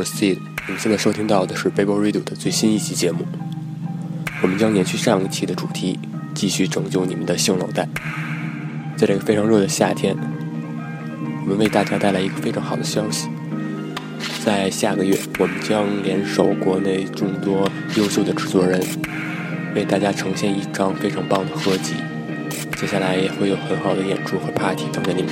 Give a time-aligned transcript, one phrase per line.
[0.00, 3.26] Hey，我是 Seed，你们现在收听到的是 Babel Radio 的最新一期节目。
[4.40, 5.98] 我们将延续上一期的主题，
[6.34, 7.86] 继续拯救你们的性冷淡。
[8.96, 10.16] 在这个非常热的夏天，
[11.42, 13.28] 我们为大家带来一个非常好的消息。
[14.42, 18.82] 在下个月，我们将联手国内众多优秀的制作人，
[19.74, 21.92] 为大家呈现一张非常棒的合集。
[22.78, 25.30] 接下来也会有很好的演出和 party 等着你们。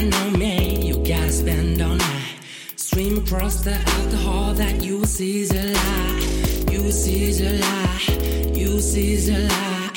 [0.00, 2.36] and me, You gotta spend all night.
[2.76, 6.64] Stream across the alcohol that you see's a lie.
[6.70, 8.52] You see's a lie.
[8.54, 9.92] You see's a lie.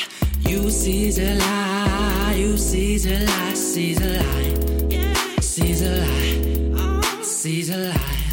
[0.48, 2.36] You see's a lie.
[2.38, 3.54] You see's a lie.
[3.54, 5.40] See's a lie.
[5.42, 7.22] See's a lie.
[7.22, 8.31] See's a lie.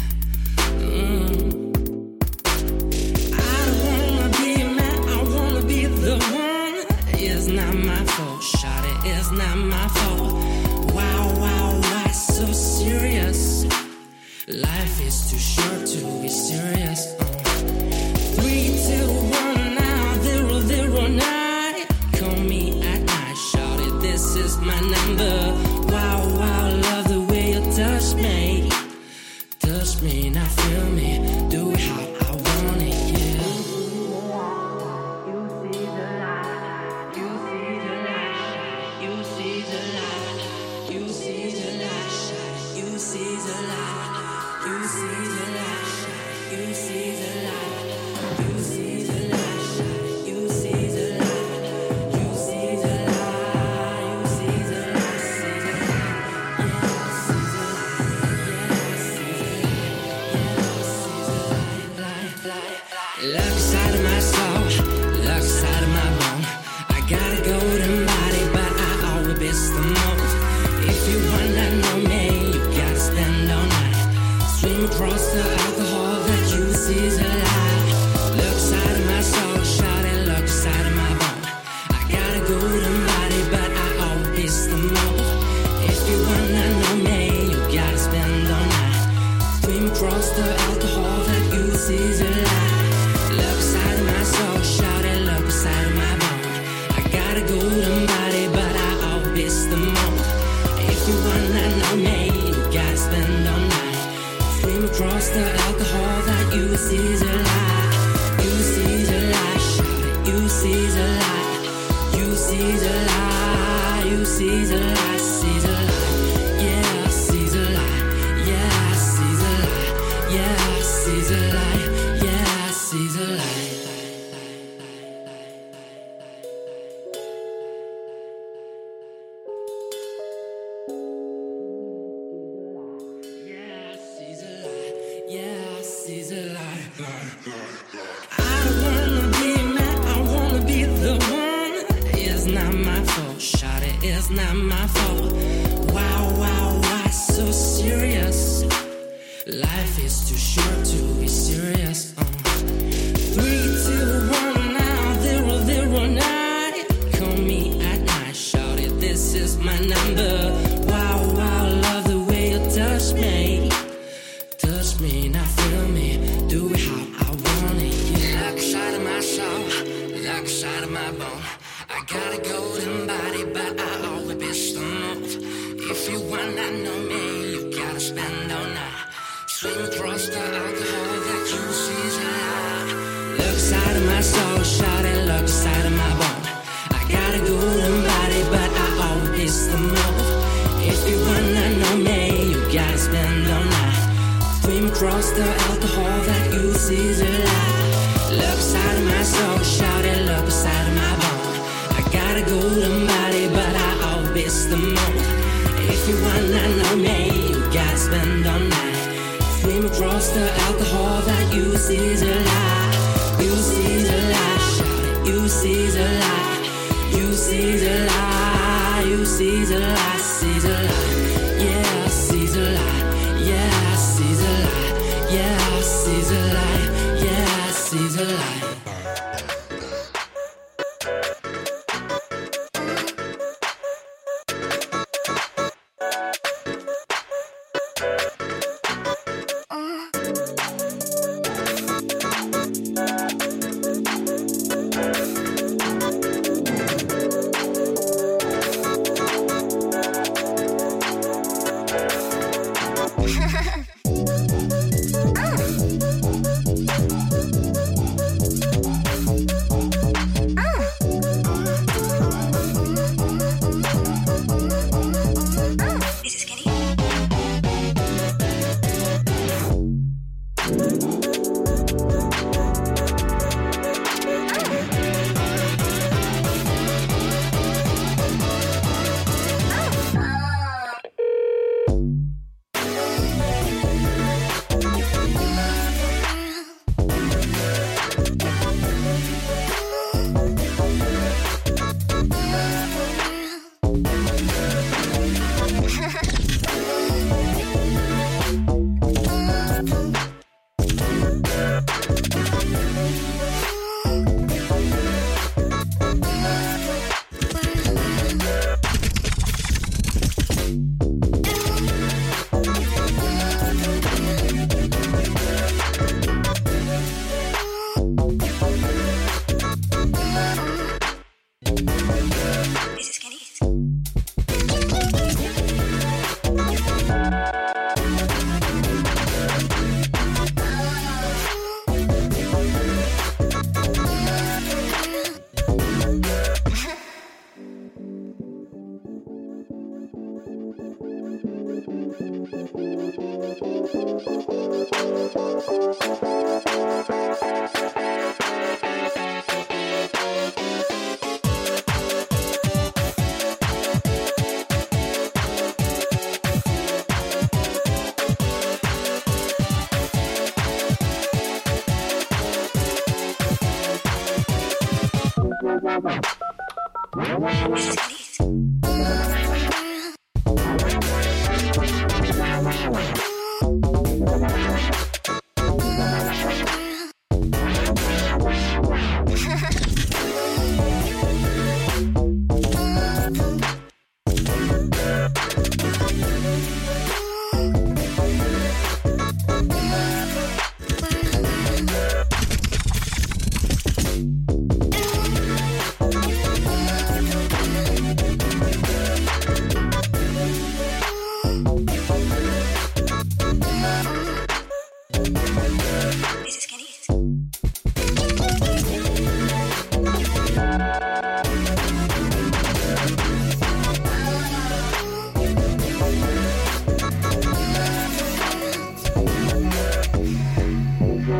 [110.69, 112.17] see the light.
[112.17, 114.03] You see the light.
[114.05, 115.19] You see the light.
[115.19, 116.08] See the light.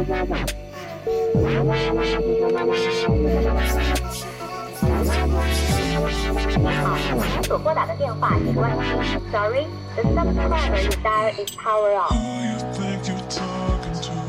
[0.10, 0.26] Sorry,
[9.96, 12.10] the subscriber you dial is power off.
[12.10, 14.20] Who you think you're talking to?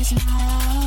[0.00, 0.77] is mine.